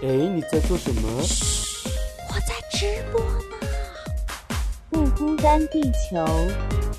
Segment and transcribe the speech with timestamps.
[0.00, 1.08] 哎，你在做什么？
[2.28, 3.66] 我在直播呢。
[4.90, 6.24] 不孤单，地球。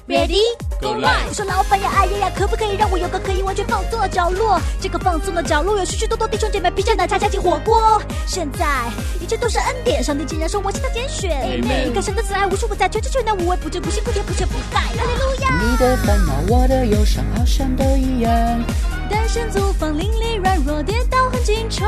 [0.06, 0.42] Ready
[0.81, 4.60] Go live 我说老板呀，哎呀呀，可不可以让我有个可以完全放松的角落？
[4.81, 8.01] 这个放松的角落有许许多多弟兄姐妹披着奶茶加进火锅。
[8.28, 8.92] 现在
[9.22, 11.31] 一切都是恩典，上帝竟然说我是他拣选。
[11.31, 14.81] Amen 你看神的慈爱无处不在，全知全能无微不至，不辛不甜不缺不败。
[14.81, 15.62] 哈利路亚！
[15.62, 18.31] 你的烦恼，我的忧伤，好像都一样。
[19.09, 21.88] 单身租房，邻里软弱，跌倒很经常。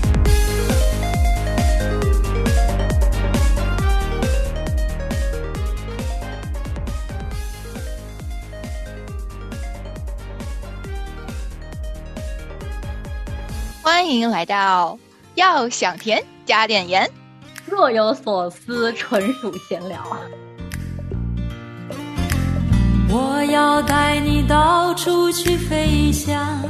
[14.11, 14.99] 欢迎来到
[15.35, 17.09] 要想甜加点盐。
[17.65, 20.05] 若有所思，纯属闲聊。
[23.09, 26.61] 我要带你到处去飞翔，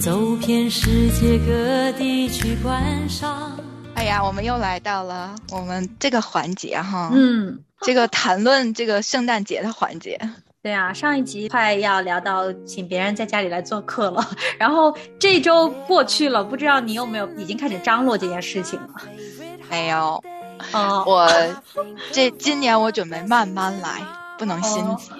[0.00, 3.56] 走遍世界各地去观赏。
[3.94, 10.18] 哎呀，我们又来到了我们这个环节哈，嗯，这个谈论这个圣诞节的环节。
[10.64, 14.26] 对啊，上一集快要聊到请别人在家里来做客了，
[14.58, 18.88] 然后这周过去了，不知道你有没有已经开始张罗这件事情了？
[19.68, 20.24] 没有，
[20.72, 21.30] 哦，我
[22.12, 24.00] 这今年我准备慢慢来，
[24.38, 25.10] 不能心急。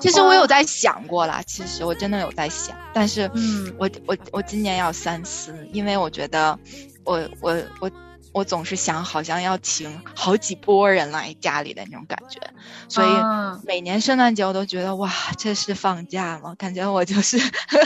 [0.00, 6.58] 其实我有在想过啦，其实我真的有在想，但是嗯我我我今年要三思，因为我觉得
[7.04, 7.90] 我我我
[8.34, 12.40] 我总是想好像要请好几波人来家里的那种感觉，
[12.88, 16.52] 所以啊每年圣诞节我都觉得哇，这是放假吗？
[16.58, 17.38] 感觉我就是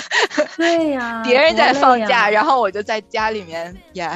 [0.57, 4.11] 对呀、别人在放假，后然后我就在家里面也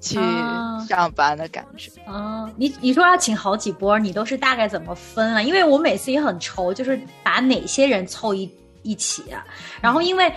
[0.00, 1.90] 去啊上班的感觉。
[2.02, 5.42] 啊，你你说要请好几波，你都是大概怎么分啊？
[5.42, 9.42] 因为我每次也很愁，就是把哪些人凑一一起啊。
[9.80, 10.30] 然后因为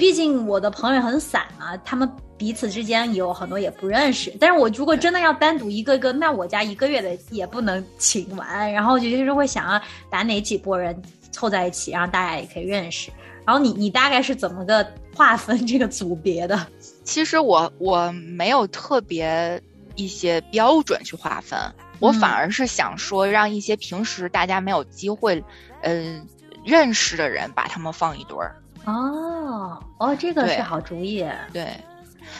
[0.00, 4.34] 毕竟我的朋友很散嘛，他们彼此之间有很多也不认识。
[4.40, 8.72] 但是我如果真的要单独一个个，那我家一个月的也不能请完。
[8.72, 9.78] 然后就是会想要
[10.08, 10.98] 把哪几波人
[11.32, 13.10] 凑在一起，然后大家也可以认识。
[13.44, 16.66] 然后你你大概是怎么个划分这个组别的？
[17.04, 19.62] 其实我我没有特别
[19.96, 21.58] 一些标准去划分，
[21.98, 25.44] 我嗯反而是想说，让一些平时大家没有机会，
[25.82, 26.26] 嗯、
[26.64, 28.56] 认识的人把他们放一堆儿。
[28.84, 31.64] 哦哦，这个是好主意，对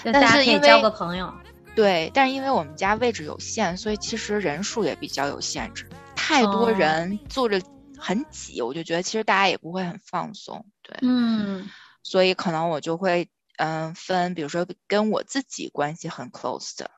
[0.05, 1.33] 大家但是可以交个朋友。
[1.77, 5.89] 对，但是因为我们家位置有限，所以其实人数也比较有限制。
[6.17, 7.61] 太多哦人坐着
[7.97, 10.65] 很挤，我就觉得其实大家也不会很放松。
[10.83, 11.69] 对，嗯
[12.03, 16.91] 所以可能我就会嗯分，比如说跟我自己关系很 close 的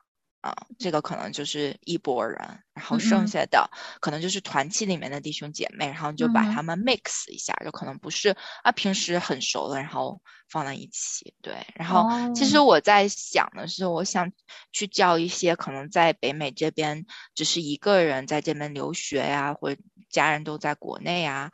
[0.43, 2.37] 啊，这个可能就是一拨人，
[2.73, 3.69] 然后剩下的
[4.01, 11.65] 可能就是团契里面的弟兄姐妹，然后就把他们 mix 一下，就可能不是啊平时很熟的，然后放在一起，对。
[11.75, 14.33] 然后其实哦我在想的是，我想
[14.73, 21.51] 去叫一些可能在北美这边只是一个人在这边留学呀，或者家人都在国内啊，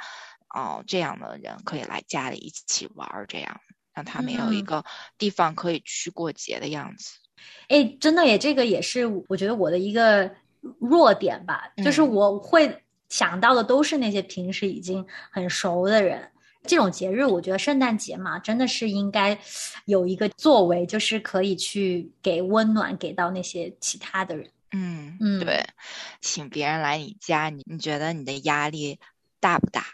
[0.56, 3.61] 哦，这样的人可以来家里一起玩儿，这样
[3.94, 4.85] 让他们有一嗯个
[5.19, 7.11] 地方可以去过节的样子。
[7.67, 10.29] 哎，真的也，这个也是我觉得我的一个
[10.79, 16.29] 弱点吧，就是嗯我会想到的都是那些平时已经很熟的人。
[16.67, 19.39] 这种节日，我觉得圣诞节嘛，真的是应该
[19.85, 24.45] 有一个作为，就是可以去给温暖给到那些其他的人。
[24.71, 25.66] 嗯嗯对，
[26.21, 29.00] 请别人来你家，你你觉得你的压力
[29.39, 29.85] 大不大？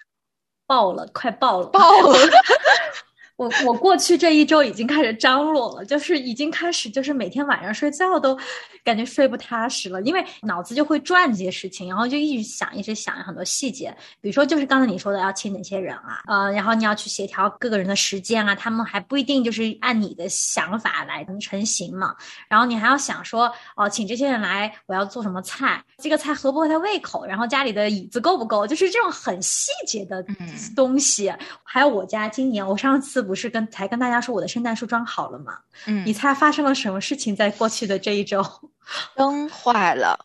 [0.65, 1.67] 爆了，快爆了！
[1.67, 2.17] 爆了！
[3.37, 8.37] 我我过去这一周已经开始张罗了，就是已经开始，就是每天晚上睡觉都
[8.83, 22.15] 感觉睡不踏实了，因为脑子就会转这些事情，然后就一直想，一直想很多细节，比如说就是刚才你说的要请哪些人啊，呃，然后你要去协调各个人的时间啊，他们还不一定就是按你的想法来成型嘛，
[22.47, 30.35] 然后你还要想说，哦、请这些人来，我要做什么菜，这个菜合不合他胃口，然后家里的椅子够不够，就是这种很细节的嗯。
[30.75, 31.31] 东西。
[31.63, 35.57] 还有我家今年，我上次不是跟才跟大家说我的圣诞树装好了吗？
[35.87, 38.41] 嗯你，猜发生了什么事情在过去的这一周？
[39.17, 40.17] 灯坏了，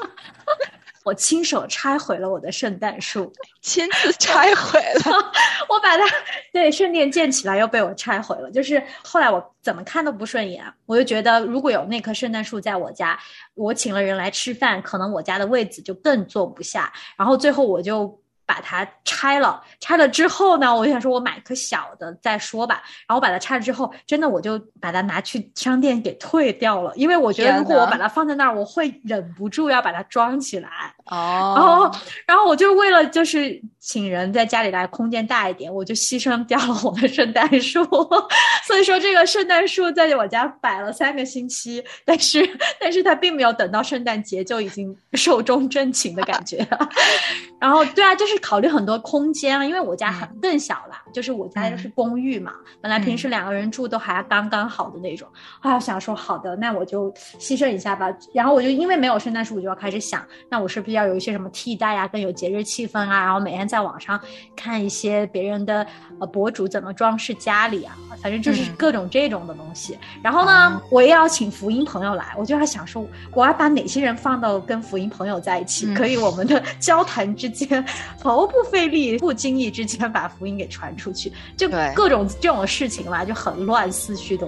[1.04, 5.32] 我亲手拆毁了我的圣诞树， 亲自拆毁了。
[5.68, 6.04] 我把它
[6.52, 8.50] 对圣殿建起来又被我拆毁了。
[8.50, 13.18] 就是后来我怎么看都不顺眼，我就觉得如果有那棵圣诞树在我家，
[13.54, 16.92] 我请了人来吃饭，可能我家的位子就更坐不下。
[17.16, 18.19] 然后最后我就
[18.50, 19.62] 把它拆了。
[19.78, 22.82] 拆了之后呢，我就想说，我买颗小的再说吧。
[23.06, 30.68] 然后我把它拆了之后，真的我就把它拿去商店给退掉了，因为我觉得如果我把它放在那儿，我会忍不住要把它装起来。
[31.04, 37.84] 哦，然后，然后我就为了就是请人在家里来空间大一点，我就牺牲掉了我的圣诞树。
[38.66, 46.66] 所以说，这个圣诞树在我家摆了三个星期，但是，但是它并没有等到圣诞节就已经寿终正寝的感觉。
[47.60, 55.28] 然后，对啊，就是考虑很多空间啊，因为我家很更小啦，就是我家就是公寓嘛，本来平时两个人住都还刚刚好的那种。
[55.60, 58.08] 后来想说，好的，那我就牺牲一下吧。
[58.32, 63.24] 然后我就因为没有圣诞树，我就要开始想，那我是不是要有一些什么替代啊，更有节日气氛啊？
[63.24, 64.20] 然后每天在网上
[64.56, 65.86] 看一些别人的
[66.18, 69.98] 呃博主怎么装饰家里啊，反正就是各种这种的东西。
[70.22, 77.84] 然后呢，我也要请福音朋友来，我就要想说，我要把哪些人放到跟福音朋友在一起，可以我们的 交谈之间
[78.30, 84.46] 毫不费力、不经意之间把福音给传出去，就各种这种事情嘛，就很乱思绪的。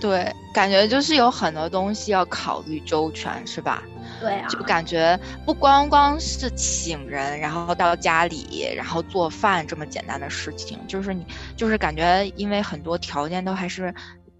[0.00, 3.84] 对，感觉就是有很多东西要考虑周全，是吧？
[4.20, 11.24] 对啊，就感觉不光光是请人，然后到家里，然后做饭这么简单的事情，就是你，
[11.56, 13.94] 就是感觉因为很多条件都还是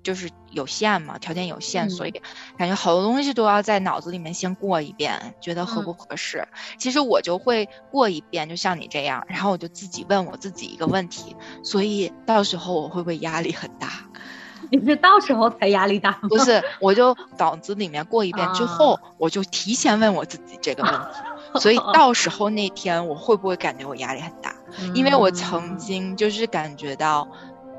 [0.05, 2.13] 就是有限嘛，条件有限，所以
[2.57, 6.47] 感觉好多东西都要在脑子里面先过一遍，觉得合不合适。
[6.79, 11.35] 其实我就会过一遍，就像你这样，然后我就自己问我自己一个问题，
[11.65, 13.89] 所以到时候我会不会压力很大？
[14.71, 16.13] 你是到时候才压力大？
[16.29, 20.99] 不是，我就脑子里面过一遍之后，我就提前问我自己这个问题，
[21.61, 24.55] 所以到时候那天我会不会感觉我压力很大？
[24.95, 27.27] 因为我曾经就是感觉到。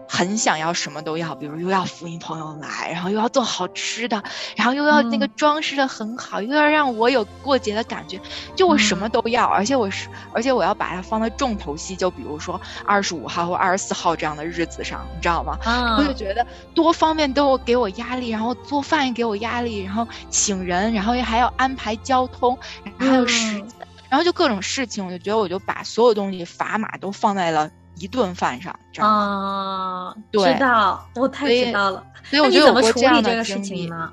[0.08, 4.24] 很想要什么都要，比如又要福音朋友来，然后又要做好吃的，
[4.56, 8.20] 然后又要那个装饰的很好，又要让我有过节的感觉，
[8.56, 15.58] 就我什么都要，而且我是，而且我要把它放在重头戏，就比如说二十五号或二十四号这样的日子上，你知道吗？
[15.98, 23.68] 我就觉得多方面都给我压力，然后做饭也给我压力，然后请人，然后也还要安排交通，然后还有时间，
[24.10, 27.70] 然后就各种事情，我就觉得我就把所有东西砝码都放在了。
[27.98, 32.04] 一顿饭上，啊，知道，我太知道了。
[32.30, 34.12] 所以我觉得怎么处理这个事情呢？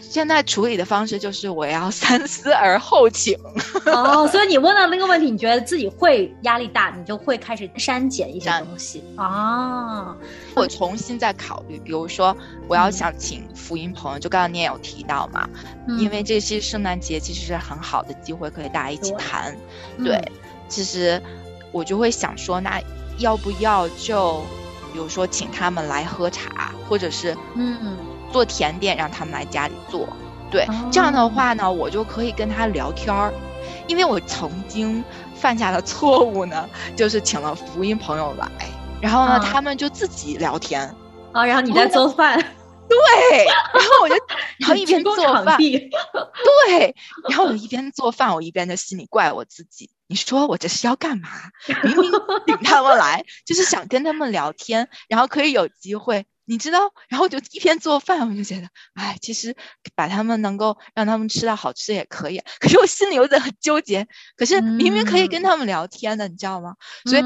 [0.00, 3.38] 现在处理的方式就是我要三思而后请。
[3.86, 10.14] 哦，所以你问到那个问题，你觉得自己会压力大，你就会开始删减一些东西啊。
[10.54, 12.36] 我重新再考虑，比如说
[12.68, 15.48] 我要想请福音朋友，就刚刚你也有提到嘛，
[15.98, 19.56] 因为这些圣诞节其实是很好的机会，可以大家一起谈。
[20.04, 20.20] 对，
[20.68, 21.22] 其实
[21.70, 22.82] 我就会想说那。
[23.22, 24.42] 要不要就，
[24.92, 27.96] 比如说请他们来喝茶，或者是嗯
[28.30, 30.06] 做甜点，让他们来家里做。
[30.50, 33.32] 对，这样的话呢，我就可以跟他聊天儿。
[33.86, 35.02] 因为我曾经
[35.34, 38.48] 犯下的错误呢，就是请了福音朋友来，
[39.00, 40.82] 然后呢，他们就自己聊天
[41.32, 42.38] 啊，然后你在做饭。
[42.88, 44.14] 对，然后我就，
[44.58, 46.94] 然后 一边做饭，对，
[47.30, 49.88] 然后我一边做饭，我一边在心里怪我自己。
[50.12, 51.30] 你说我这是要干嘛？
[51.84, 52.12] 明明
[52.46, 56.26] 请他们来，就是想跟他们聊天，然后可以有机会。
[56.44, 59.56] 你知道，然后就一边做饭，我就觉得，哎，其实
[59.94, 62.42] 把他们能够让他们吃到好吃也可以。
[62.58, 64.06] 可是我心里有点很纠结。
[64.36, 66.74] 可是明明可以跟他们聊天的，你知道吗？
[67.06, 67.22] 所以，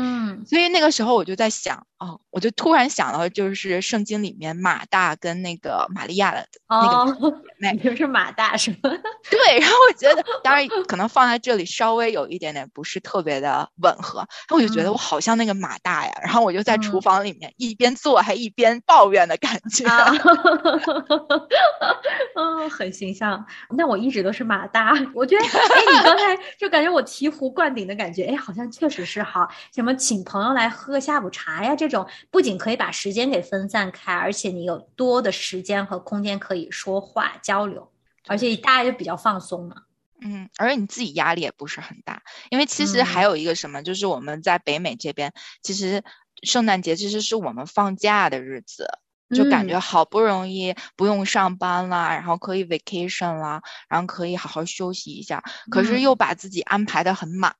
[0.46, 8.76] 所以那个时候我就在想，哦，我就突然想到，就是圣经里面马大跟那个玛利亚的那个，那 就是马大是吗？
[9.30, 9.58] 对。
[9.58, 14.18] 然后我觉得，当然可能放在这里稍微有一点点不是特别的吻合。
[14.18, 16.12] 然后我就觉得我好像那个马大呀。
[16.22, 19.06] 然后我就在厨房里面一边做还一边抱。
[19.06, 19.84] 怨的感觉，
[22.34, 23.46] 嗯，很形象。
[23.70, 25.48] 那我一直都是马大，我觉得，哎，
[25.92, 29.48] 你刚才就感觉我醍醐灌顶的感觉，哎，好像确实是哈。
[29.72, 37.92] 什么请朋友来喝下午茶呀，这种不仅可以把时间给分散开，而且你有多的时间和空间可以说话交流，
[38.26, 39.76] 而且大家就比较放松嘛。
[40.20, 46.02] 嗯，而且你自己压力也不是很大，因为其实还有一个什么，就是我们在北美这边，其实。
[46.42, 48.86] 圣诞节其实是我们放假的日子，
[49.34, 55.42] 就感觉好不容易不用上班了，然后可以 vacation 啦，然后可以好好休息一下。
[55.70, 57.56] 可是又把自己安排的很满，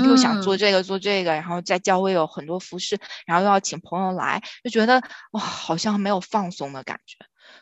[0.00, 7.16] 又想做这个做这个，然后在教会有很多服饰，然后又要请朋友来，就觉得哇，好像没有放松的感觉。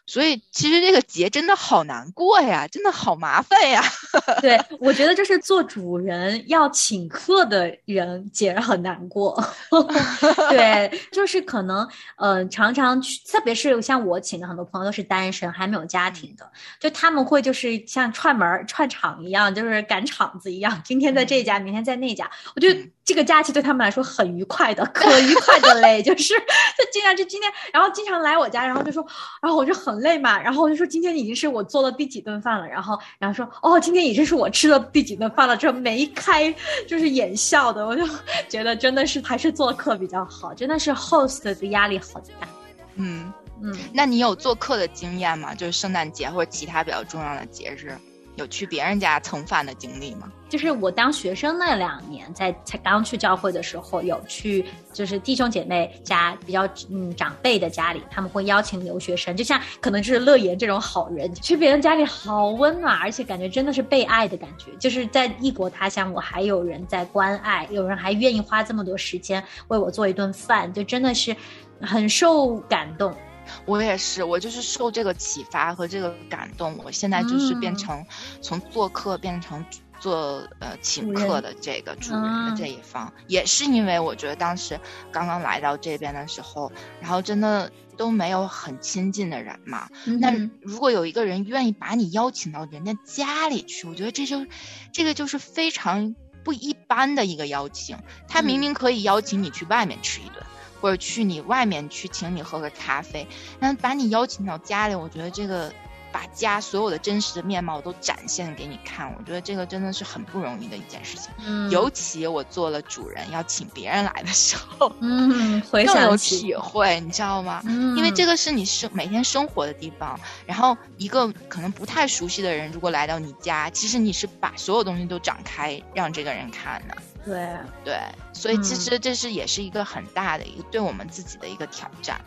[0.07, 3.83] 所以其实这个节真的好难过呀，真的好麻烦呀。
[4.43, 9.43] 对，我觉得就是做主人要请客的人节很难过。
[10.51, 22.29] 对，就是可能呃，常常去，特别是像我请的很多朋友都是单身，还没有家庭的，就他们会就是像串门串场一样，就是赶场子一样，今天在这家，明天在那家。
[22.57, 29.07] 我觉得这个假期对他们来说很愉快的，可愉快的嘞， 就是就经常就今天，然后经常来我家，然后就说，
[29.41, 30.01] 然后我就很。
[30.01, 36.51] 累嘛，然后我就说今天已经是我做了第几顿饭了，然后然后说哦，今天已经是我吃了第几顿饭了，这眉开
[36.89, 38.03] 就是眼笑的，我就
[38.49, 42.49] 觉得真的是还是做客比较好，真的是 host 的压力很大。
[42.95, 43.31] 嗯
[43.63, 45.55] 嗯，那你有做客的经验吗？
[45.55, 47.95] 就是圣诞节或者其他比较重要的节日？
[48.41, 50.33] 有去别人家蹭饭的经历吗？
[50.49, 64.73] 就是我当学生那两年，在才刚去教会的时候，有去就是弟兄姐妹家比较嗯长辈的家里，他们会邀请留学生，就像可能就是乐言这种好人，去别人家里好温暖，而且感觉真的是被爱的感觉。
[64.79, 71.37] 就是在异国他乡，我还有人在关爱，有人还愿意花这么多时间为我做一顿饭，就真的是
[71.81, 73.15] 很受感动。
[73.65, 78.05] 我也是，我就是受这个启发和这个感动，我现在就是变成
[78.41, 79.65] 从做客变成
[79.99, 84.81] 做呃请客的这个主人的这一方，也是因为我觉得当时
[85.13, 89.89] 刚刚来到这边的时候，然后真的都没有很亲近的人嘛。
[90.19, 94.47] 那如果有一个人愿意把你邀请到人家家里去，我觉得这就
[94.91, 97.99] 这个就是非常不一般的一个邀请。
[98.27, 100.43] 他明明可以邀请你去外面吃一顿。
[100.81, 103.27] 或者去你外面去请你喝个咖啡，
[103.59, 105.73] 那把你邀请到家里，我觉得这个
[106.13, 111.31] 把家所有的真实的面貌都展现给你看，我觉得这个真的是很不容易的一件事情。
[111.47, 117.63] 嗯，尤其我做了主人要请别人来的时候，嗯，更有体会，你知道吗？
[117.65, 126.97] 嗯，因为这个是你生每天生活的地方，然后一个可能不太熟悉的人如果来到你家，其实你是把所有东西都展开让这个人看的。
[127.25, 127.49] 对
[127.85, 128.01] 对，
[128.33, 132.19] 所以其实这是也是一个很大的一个对我们自己的一个挑战，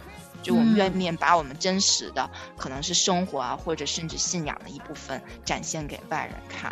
[0.44, 6.72] 就我们愿意把我们真实的可能是生活啊，或者甚至信仰的一部分展现给外人看，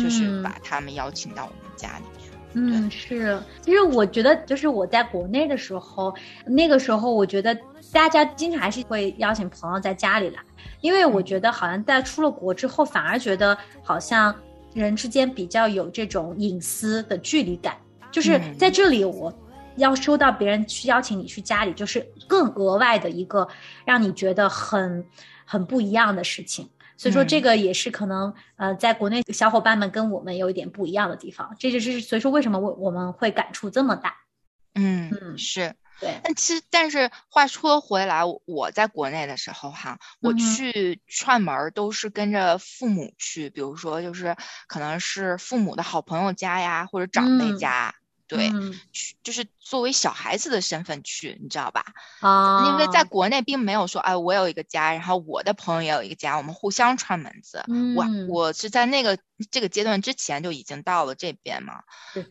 [0.00, 2.30] 就是把他们邀请到我们家里去。
[2.54, 3.40] 嗯，是。
[3.62, 6.12] 其实我觉得，就是我在国内的时候，
[6.44, 7.56] 那个时候我觉得
[7.92, 10.42] 大家经常还是会邀请朋友在家里来，
[10.80, 14.34] 因为我觉得好像在出了国之后，反而觉得好像。
[14.72, 17.76] 人之间比较有这种隐私的距离感，
[18.10, 19.32] 就是在这里，我
[19.76, 23.48] 要收到别人去邀请你去家里，就是更额外的一个
[23.84, 25.04] 让你觉得很
[25.44, 26.68] 很不一样的事情。
[26.96, 31.56] 所以说，这个也是可能呃，在国内小伙伴们跟我们有一点不一样的地方。
[31.58, 34.14] 这就是所以说为什么我我们会感触这么大。
[34.74, 35.74] 嗯嗯，是。
[36.00, 44.34] 对，但其实，但是话说回来，我在国内的时候哈，我去串门儿都是跟着父母去，比如说就是
[44.66, 47.94] 可能是父母的好朋友家呀，或者长辈家。
[48.30, 48.48] 对，
[48.92, 51.84] 去就是作为小孩子的身份去，你知道吧？
[52.20, 57.64] 啊，因为在国内并没有说，哎，我有一个家，然后我的朋友也有一个家，我们互相串门子。
[57.96, 59.18] 我我是在那个
[59.50, 61.82] 这个阶段之前就已经到了这边嘛，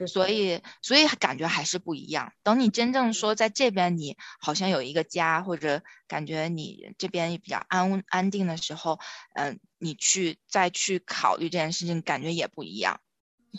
[0.08, 2.32] 所以所以感觉还是不一样。
[2.44, 9.00] 等你真正说在这边，你好像有一个家，或者感觉你这边比较安安定的时候，
[9.36, 13.02] 嗯，你去再去考虑这件事情，感觉也不一样。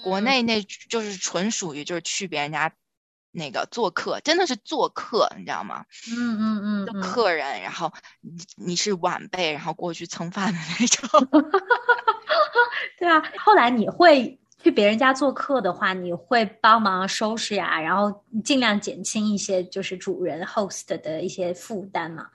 [0.03, 2.73] 国内那就是纯属于就是去别人家
[3.33, 5.85] 那个做客，真的是做客，你知道吗？
[6.11, 11.09] 嗯嗯嗯，客人，然后你你是晚辈，然后过去蹭饭的那种。
[12.99, 22.27] 对啊，后来你会去别人家做客的话，你会帮忙收拾呀，然后尽量减轻一些就是主人 host 的一些负担嘛。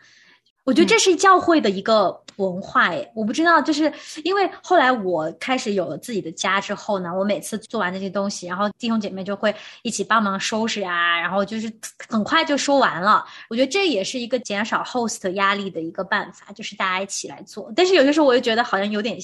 [0.66, 3.92] 我觉得这是教会的一个文化诶，我不知道，就是
[4.24, 11.72] 因为后来我开始有了自己的家之后呢，我每次做完那些东西，然后弟兄姐妹就会一起帮忙收拾啊，然后就是
[12.10, 13.24] 很快就收完了。
[13.48, 17.72] 我觉得这也是一个减少 host 压力的一个办法，就是大家一起来做。
[17.76, 19.18] 但是有些时候我又觉得好像有点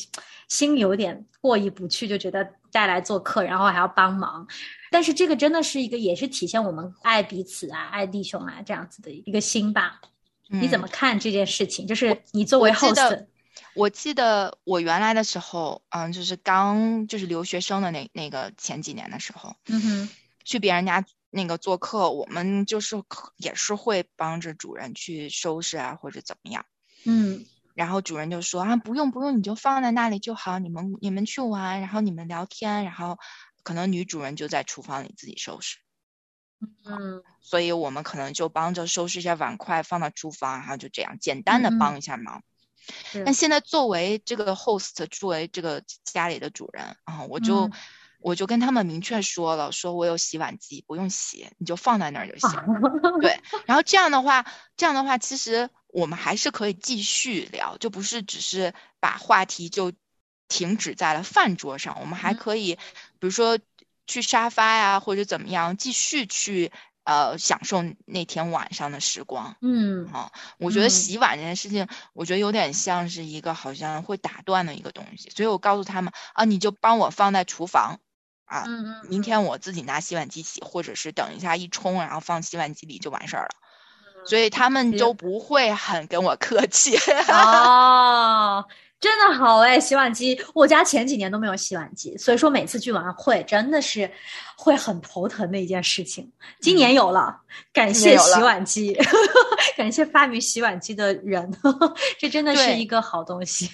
[0.47, 4.47] 心里有点过意不去，就觉得带来做客，然后还要帮忙。
[4.91, 9.99] 但是这个真的是一个，也是体现我们爱彼此啊、爱弟兄啊这样子的一个心吧。
[10.51, 11.87] 你怎么看这件事情？
[11.87, 13.25] 就是你作为 host，
[13.73, 20.09] 我记得我原来的时候，嗯，就是刚就是留学生的那那个前几年的时候，嗯哼，
[20.43, 23.01] 去别人家那个做客，我们就是
[23.37, 26.65] 也是会帮着主人去收拾啊，或者怎么样，
[27.05, 33.17] 嗯，然后主人就说啊，不用不用，你就放在那里就好，你们你们去玩，然后你们聊天，然后
[33.63, 35.77] 可能女主人就在厨房里自己收拾。
[36.85, 42.43] 嗯，所以我们可能就帮着收拾一下碗筷，放到厨房，然后就这样简单的帮一下忙。
[43.11, 43.23] 是。
[43.23, 47.71] 但现在作为这个 host，作为这个家里的主人啊，我就、嗯。
[48.23, 52.51] 我就跟他们明确说了，说我有洗碗机，不用洗，你就放在那儿就行。
[53.19, 54.45] 对，然后这样的话，
[54.77, 59.91] 这样的话，其实我们还是可以继续聊，就不是只是把话题就
[60.47, 62.37] 停止在了饭桌上，我们还嗯。
[62.37, 63.57] 可以，比如说
[64.11, 66.71] 去沙发呀，或者怎么样，继续去
[67.05, 69.55] 呃享受那天晚上的时光。
[69.61, 77.99] 嗯啊，我觉得嗯洗碗这件事情，我觉得有点像是一个好像会打断的一个东西，所以我告诉他们啊，你就帮我放在厨房
[78.45, 78.65] 啊，
[79.07, 83.55] 明天我自己拿洗碗机洗，或者是等一下一冲，然后放洗碗机里就完事儿了。
[84.23, 86.95] 所以他们是就不会很跟我客气。
[87.27, 88.63] 哦，
[89.01, 94.09] 真的好哎，洗碗机，我家前几年都没有洗碗机，所以说每次聚完会真的是
[94.55, 96.31] 会很头疼的一件事情。
[96.61, 97.41] 今年有了，
[97.73, 98.95] 感谢洗碗机，
[99.75, 101.51] 感谢发明洗碗机的人，
[102.19, 103.69] 这真的是一个好东西。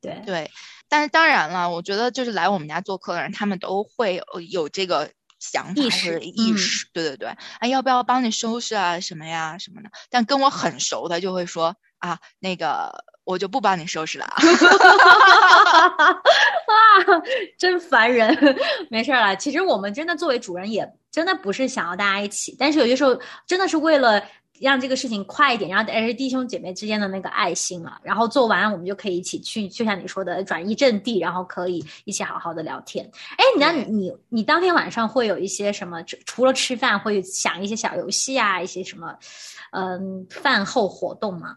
[0.00, 0.50] 对，对，
[0.90, 7.28] 但是当然了，我觉得就是来我们家做客的人，他们都会有有这个想法或意识意嗯识，对对对，
[7.60, 9.88] 哎，要不要帮你收拾啊，什么呀什么的。
[10.10, 12.92] 但跟我很熟的就会说啊，那个
[13.26, 14.36] 我就不帮你收拾了啊。
[16.68, 17.22] 哇，
[17.58, 18.56] 真烦人。
[18.88, 24.22] 没事儿啦，其实我们真的作为主人，也真的不是想要大家一起，但是有些时候真的是为了
[24.60, 27.98] 让这个事情快一点，然后而是弟兄姐妹之间的那个爱心嘛。
[28.02, 33.04] 然后做完，我们就可以一起去，就像你说的转移阵地，然后可以一起好好的聊天。
[33.36, 36.00] 哎，那你对你你当天晚上会有一些什么？
[36.04, 39.14] 除除了吃饭，会想一些小游戏啊，一些什么，
[39.72, 41.56] 嗯，饭后活动吗？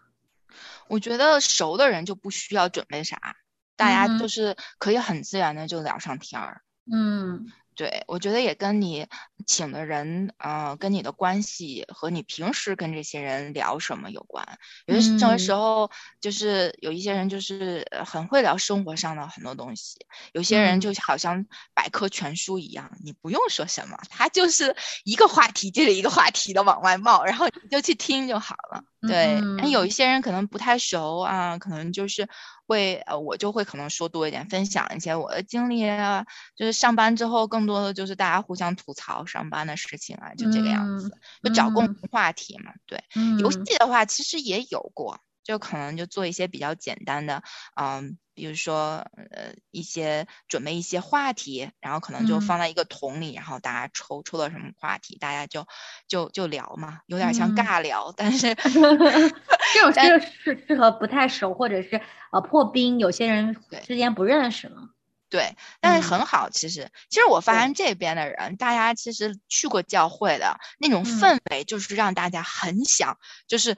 [0.88, 3.36] 我觉得熟的人就不需要准备啥，
[3.76, 6.62] 大家就是可以很自然的就聊上天儿。
[6.92, 9.06] 嗯对，我觉得也跟你
[9.46, 14.44] 请的人，呃，跟你的关系和你平时跟这些人聊什么有关。
[14.84, 15.90] 有些时有的时嗯候
[16.20, 28.84] 就是有一些人就是呃很会聊生活上的很多东西，有些人嗯就好像百科全书一样，你不用说什么，他就是一个话题接着一个话题的往外冒，然后你就去听就好了。
[29.06, 29.90] 对，那有一嗯。
[29.90, 32.28] 些人可能不太熟啊，可能就是
[32.66, 36.24] 会呃，我就会可能说多一点，分享一些我的经历啊，
[36.56, 42.00] 就是上班之后更多的就是大家互相吐槽上班的事情啊，就这个样子，就找共嗯。
[42.00, 42.72] 同话题嘛。
[42.86, 43.58] 对，嗯，游戏。
[43.78, 45.18] 的话其实也有过，
[45.50, 47.42] 就可能就做一些比较简单的，
[47.74, 55.66] 嗯，比如说呃一些准备一些话题，然后可能就嗯放在一个桶里，然后大家抽抽了什么话题，大家就
[56.06, 58.54] 就就聊嘛，有点像嗯尬聊，但是
[59.74, 64.90] 这种 但这个适适合不太熟或者是呃破冰，有些人对之间不认识嘛。
[65.28, 66.50] 对，但是嗯很好。
[66.50, 73.76] 其实，其实我发现这边的人，大家其实去过教会的那种嗯氛围，就是让大家很想，就是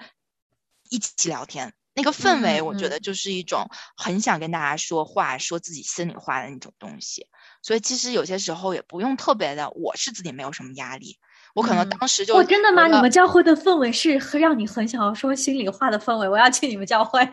[0.95, 1.73] 一起聊天。
[1.95, 7.27] 那个氛围，嗯我觉嗯得就是一种很想跟大家说话、说自己心里话的那种东西。
[7.63, 11.19] 所以，其实有些时候也不用特别的，我是自己没有什么压力。
[11.55, 12.87] 我可能嗯当时就哦，真的吗？
[12.87, 17.23] 你们教会的氛围是让你很想要说心里话的氛围，我要去你们教会。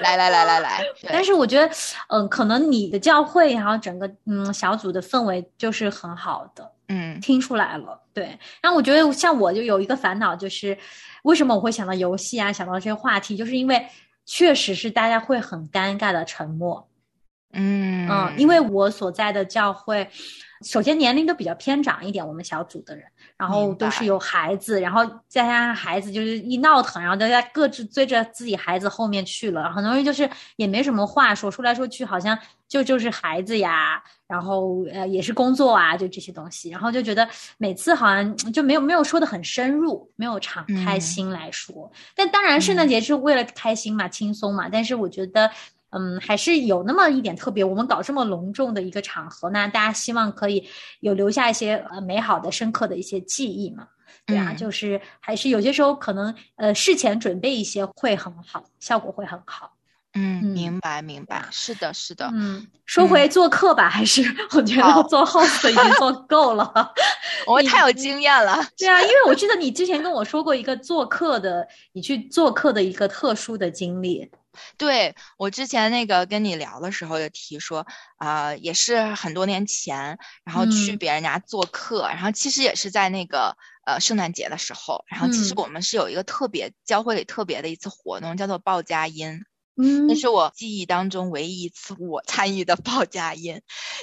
[0.00, 1.70] 来来来来来，但是我觉得，
[2.08, 6.72] 嗯、可能你的教会，然后整个嗯小组的氛围就是很好的。
[6.88, 8.38] 嗯听出来了，对。
[8.60, 10.76] 然后我觉得像我就有一个烦恼，就是
[11.22, 13.86] 为什么我会想到游戏啊，想到这些话题，就是因为
[14.26, 16.89] 确实是大家会很尴尬的沉默。
[17.52, 18.08] 嗯。
[18.08, 20.08] 嗯，因为我所在的教会，
[20.64, 23.04] 首先年龄都比较偏长一点，我们小组的人，
[23.36, 32.36] 然后都是有孩子，然后再加上孩子就是一闹腾，然后大家各自追着自己孩子后面去了，很多人就是也没什么话说，说来说去好像
[32.66, 41.00] 就就是孩子呀，然后呃也是工作啊，就这些东西，然后就觉得每次好像就没有没有说的很深入，没有敞开嗯。
[41.00, 41.92] 心来说。
[42.16, 45.50] 但当然圣诞节是为了开心嘛，轻松嘛，但是我觉得。
[45.90, 47.64] 嗯，还是有那么一点特别。
[47.64, 50.68] 我们搞这么隆重的一个场合，那大家希望可以
[51.00, 53.88] 有留下一些呃美好的、深刻的一些记忆嘛？
[54.26, 59.72] 对啊，嗯就是还是有些时候可能呃事前准备一些会很好，效果会很好。
[60.14, 64.22] 嗯，嗯明白明白，是的，是的，嗯，说回做客吧，还是
[64.52, 66.72] 我觉得做 host 已经做够了。
[67.46, 68.56] 我太有经验了。
[68.76, 74.28] 对啊，因为我记得你之前跟我说过一个做客的，你去做客的一个特殊的经历。
[74.78, 77.86] 对，我之前那个跟你聊的时候有提说，
[78.16, 80.98] 啊、也是很多年前，然后去嗯。
[80.98, 85.56] 别人家做客，然后其实也是在那个呃圣诞节的时候，然后其实嗯。
[85.56, 89.40] 我们是有一个特别教会里特别的一次活动，叫做报佳音。
[89.76, 93.60] 嗯那是我记忆当中唯一一次我参与的报佳音。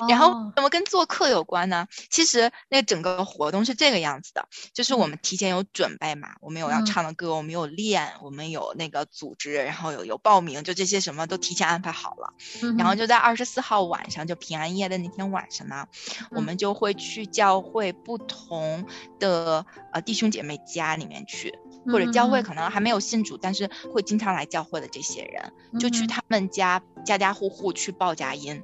[0.08, 1.88] 然后哦怎么跟做客有关呢？
[2.10, 12.34] 其实那整个活动是这个样子的，就是我们提前有准备嘛，我们有要嗯唱的歌，我们有练，我们有那个组织，然后有有报名，就这些什么都提前安排好了。
[12.78, 15.88] 然后嗯就在二十四号晚上，就平安夜的那天晚上呢，
[16.32, 18.86] 我嗯们就会去教会不同
[19.20, 21.58] 的呃弟兄姐妹家里面去，
[21.92, 28.62] 或者教会嗯可能还没有信主，但是会经常来教会的这些人，就去嗯他们家家家户户去报佳音。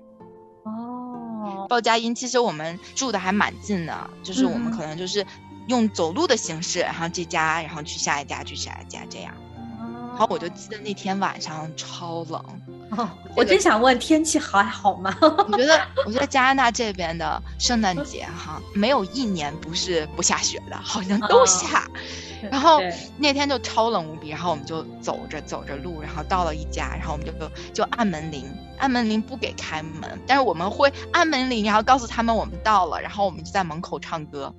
[0.64, 5.26] 哦，报佳音其实我们住的还蛮近的，就是我们嗯可能就是
[5.68, 9.34] 用走路的形式，然后这家，然后去下一家，去下一家这样。
[10.10, 12.44] 然后我就记得那天晚上超冷，
[12.97, 15.15] 哦， 我真想问天气还好吗？
[15.21, 21.88] 我觉得，我觉得加拿大这边的圣诞节哈，没有一年不是不下雪的，好像都哦下。
[22.51, 22.82] 然后
[23.17, 27.32] 那天就超冷无比，然后我们就走着走着路，然后到了一家，然后我们就
[27.73, 28.45] 就按门铃，
[28.79, 34.53] 按门铃不给开门，但是我们会按门铃，然后告诉他们我们到了，然后我们就在门口唱歌，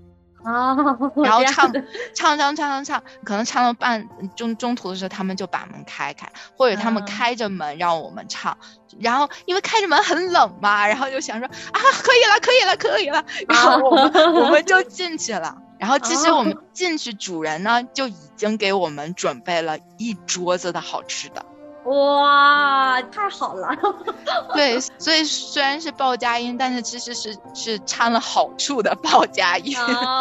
[0.45, 1.73] 哦，然后唱
[2.15, 8.57] 唱唱唱唱唱，可能唱到半中中途的时候，他们就把门开开，或者他们啊开着门让我们唱，
[9.01, 14.13] 然后因为开着门很冷嘛，然后就想说啊可以了可以了可以了，然后我们、
[14.45, 15.57] 我们就进去了。
[15.77, 21.45] 然后其实我们进去，主人呢就已经给我们准备了一桌子的好吃的。
[21.85, 23.69] 哇，太好了！
[24.55, 29.77] 对，所以虽然是报佳音，但是其实是是掺了好处的报佳音。
[29.79, 30.21] 啊，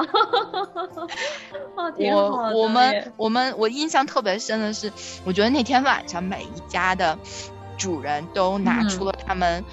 [1.76, 4.91] 哦， 挺我我们我们我印象特别深的是，
[5.23, 7.17] 我觉得那天晚上每一家的
[7.78, 9.63] 主人都拿嗯出了他们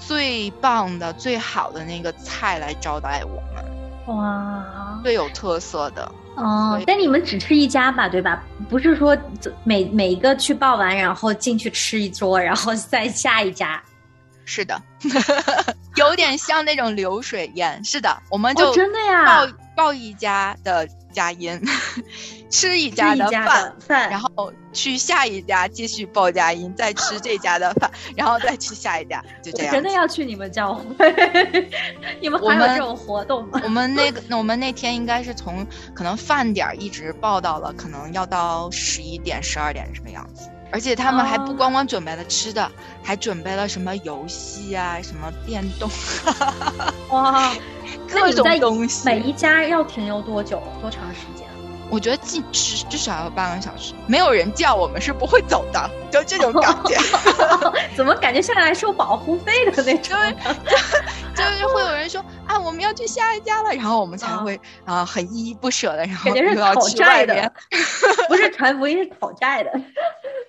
[0.00, 6.10] 最棒的、最好的那个菜来招待我们，哇，最有特色的。
[6.36, 8.42] 哦，但你们只吃一家吧，对吧？
[8.68, 9.16] 不是说
[9.62, 13.82] 每每一个去报完，然后进去吃一桌，然后再下一家。
[14.46, 14.80] 是的，
[15.96, 17.82] 有点像那种流水宴。
[17.82, 21.58] 是的，我们就哦，真的呀报，报一家的佳音，
[22.50, 29.72] 吃一家的饭的，饭，然后去下一家继续报佳音，再吃这家的饭， 然后再去下一家，就这样。
[29.72, 31.14] 我真的要去你们教会，
[32.20, 33.60] 你们还有这种活动吗？
[33.64, 40.50] 我们那个，我们那天应该是从可能饭点儿一直报到了，可能要到十一点、十二点这个样子。
[40.74, 42.68] 而且他们还不哦光光准备了吃的，
[43.00, 45.88] 还准备了什么游戏啊、什么电动，
[47.10, 47.54] 哇，
[48.10, 49.04] 各种东西。
[49.06, 50.60] 每一家要停留多久？
[50.80, 51.46] 多长时间？
[51.90, 56.96] 我觉得进至至少要半个小时，没有人叫我们是不会走的，就这种感 觉。
[57.94, 60.18] 怎么感觉像来收保护费的那种？
[61.36, 67.52] 就是会有人说啊，我们要去下一家了，然后我们才啊会啊、很依依不舍的，然后又要去外面，
[68.28, 69.70] 不是传福音，是讨债的。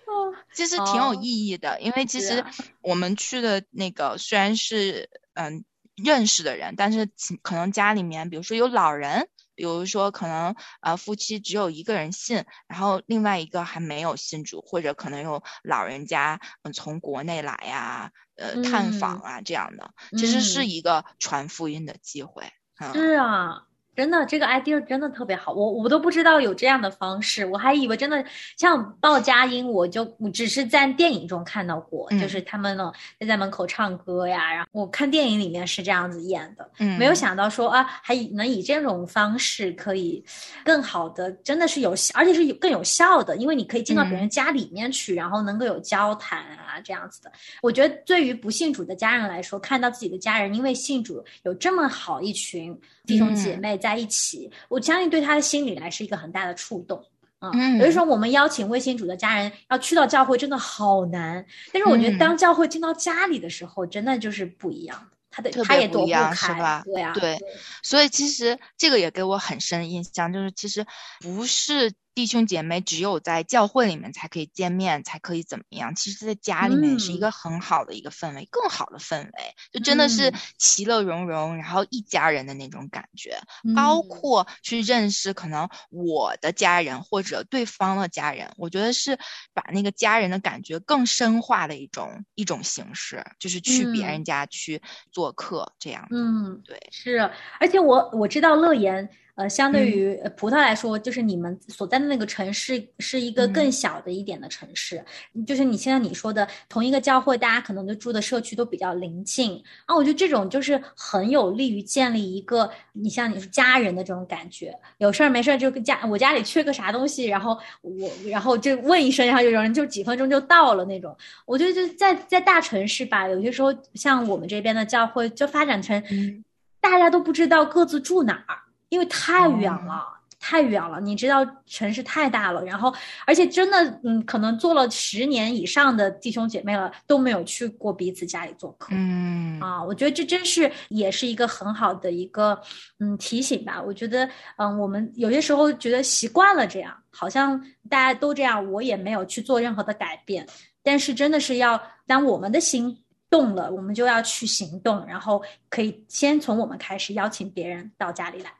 [0.54, 2.44] 其实挺有哦意义的，因为其实
[2.82, 5.65] 我们去的那个虽然是嗯
[5.96, 7.10] 认识的人，但是
[7.41, 20.70] 可能家里面，比如说有老人，比如说可能呃夫妻只有一个人信，然后另外一个还没有信主，或者可能有老人家嗯从国内来呀，呃探访啊这样的，其实是嗯。
[20.70, 22.44] 一个传福音的机会。
[22.80, 28.23] 嗯，是啊，真的，这个 idea 真的特别好，我我都不知道有这样的方式，我还以为真的
[28.58, 32.19] 像鲍佳音，我就我只是在电影中看到过，嗯。
[32.19, 40.23] 就是他们呢就在门口唱歌呀，然后我看电影里面是这样子演的，嗯没有想到说啊，还以能以这种方式可以
[40.63, 44.19] 更好的，真的是有效，而且是有更有效的，因为你可以进到别嗯。
[44.19, 47.32] 人家里面去，然后能够有交谈啊这样子的。
[47.62, 57.04] 我觉得对于不信主的家人来说，看到自己的家人因为信主有这么好一群弟兄姐嗯妹在一起，我相信对他的心里来是一个很大的触动。
[57.40, 61.46] 啊、嗯有的时候我们邀请未信主的家人要去到教会，真的好难。
[61.74, 65.18] 但是我觉得，嗯当教会进到家里的时候，真的就是不一样的。
[65.30, 67.38] 他的特他也躲不开，是吧对啊，对
[67.84, 70.86] 所以其实这个也给我很深印象，就是其实
[71.20, 75.93] 不是弟兄姐妹只有在教会里面才可以见面，才可以怎么样。
[75.93, 79.32] 其实，在家里面是一嗯个很好的一个氛围，更好的氛围，
[79.73, 83.38] 就真的是嗯其乐融融，然后一家人的那种感觉。
[83.75, 89.19] 包嗯括去认识可能我的家人或者对方的家人，我觉得是
[89.54, 96.08] 把那个家人的感觉更深化的一种一种形式，就是去别嗯人家去做客这样。
[96.12, 103.54] 嗯，对，是，而且我我知道乐言呃，相对于呃葡萄来说，就是你们所在的那个城市是一个嗯。
[103.54, 105.04] 更小的一点的城市，
[105.45, 109.62] 就是你现在你说的同一个教会，大家可能都住的社区都比较临近。
[109.86, 121.15] 啊，我觉得这种就是很有利于建立一个你像你是家人的这种感觉，有事儿没事儿就跟家我家里缺个啥东西，然后我然后就问一声，然后有人就几分钟就到了那种。
[121.45, 126.43] 我觉得就在在大城市吧，有些时候像我们这边的教会就发展成嗯。
[126.82, 130.12] 大家都不知道各自住哪儿，因为太远哦了。
[130.38, 132.93] 太远了，你知道城市太大了，然后
[133.26, 138.89] 而且真的，嗯，可能做了十年以上的弟兄姐妹了，都没有去过彼此家里做客。
[138.91, 142.62] 嗯啊，我觉得这真是也是一个很好的一个
[143.00, 143.82] 嗯提醒吧。
[143.82, 150.45] 我觉得嗯，我们有些时候觉得习惯了这样，好像大家都这样，我也没有去做任何的改变。
[150.84, 152.95] 但是真的是要当我们的心
[153.32, 158.52] 动了，我们就要去行动，然后可以先从我们开始邀请别人到家里来。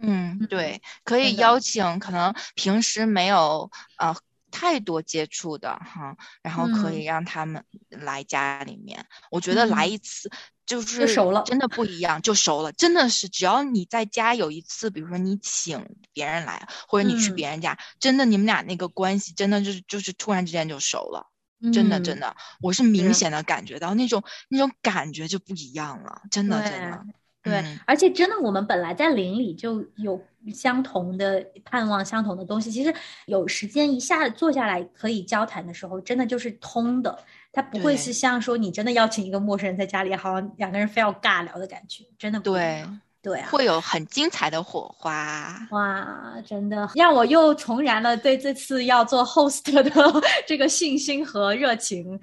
[0.00, 4.16] 嗯，对，可以邀请可能平时没有呃
[4.50, 9.06] 太多接触的哈，然后可以嗯让他们来家里面。
[9.30, 10.30] 我觉得来嗯一次
[10.66, 12.72] 就是熟了真的不一样，就熟了。
[12.72, 21.26] 真的是只要你在家有一次，比如说你请别人来，或者你去嗯别人家，真的你们俩那个关系真的就是就是突然之间就熟了。
[21.74, 27.04] 真的真嗯的，我是明显的感觉到那种那种感觉就不一样了，真的真的。
[27.42, 30.20] 对，嗯而且真的，我们本来在邻里就有
[30.54, 32.70] 相同的盼望、相同的东西。
[32.70, 32.94] 其实
[33.26, 37.18] 有时间一下子坐下来可以交谈的时候，真的就是通的。
[37.52, 42.84] 它不会是像说你真的邀请一个陌生人在家里，好像两个人非要尬聊的感觉，真的不对。
[43.22, 45.54] 对啊，会有很精彩的火花。
[45.72, 49.82] 哇，真的让我又重燃了对这次要做 host 的
[50.48, 52.18] 这个信心和热情。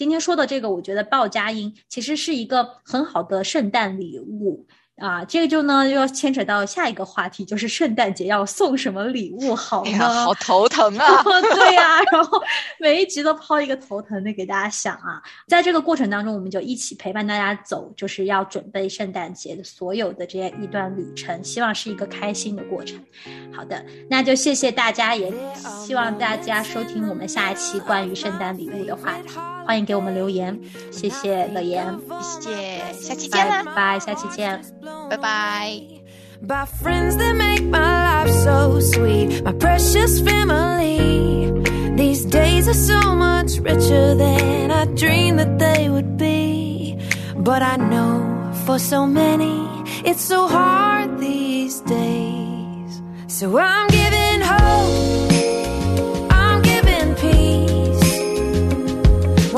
[0.00, 5.22] 今天说的这个，我觉得报佳音其实是一个很好的圣诞礼物啊。
[5.26, 9.90] 这个就呢又要牵扯到下一个话题，就是圣诞节要送什么礼物好呢？
[9.92, 11.22] 哎，好头疼啊！
[11.54, 12.40] 对呀、然后
[12.78, 22.98] 每一集都抛一个头疼的给大家想啊，在这个过程当中，我们就一起陪伴大家走，就是要准备圣诞节的所有的这样一段旅程，希望是一个开心的过程。
[23.52, 25.30] 好的，那就谢谢大家，也
[25.84, 29.34] 希望大家收听我们下一期关于圣诞礼物的话题，
[29.69, 30.59] 欢迎给我们留言，
[30.91, 34.61] 谢谢乐言，谢谢，下期见啦，拜拜，下期见。
[35.09, 35.81] 拜拜。
[36.45, 41.51] by friends that make my life so sweet, my precious family.
[41.95, 46.99] These days are so much richer than I dreamed that they would be.
[47.37, 49.65] But I know for so many,
[50.03, 53.01] it's so hard these days.
[53.27, 55.18] So I'm giving hope,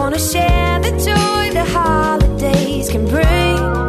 [0.02, 3.81] Wanna share the joy the holidays can bring.